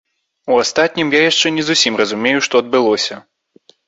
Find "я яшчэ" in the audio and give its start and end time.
1.15-1.51